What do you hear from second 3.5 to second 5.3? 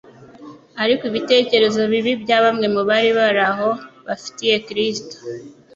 aho bari bafitiye Kristo,